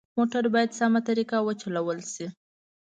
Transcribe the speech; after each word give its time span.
موټر 0.17 0.43
باید 0.53 0.71
سمه 0.79 0.99
طریقه 1.09 1.37
وچلول 1.41 1.99
شي. 2.13 2.27